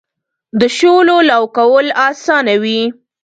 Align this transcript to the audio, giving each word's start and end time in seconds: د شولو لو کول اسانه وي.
د 0.59 0.61
شولو 0.77 1.17
لو 1.29 1.41
کول 1.57 1.85
اسانه 2.09 2.53
وي. 2.63 2.81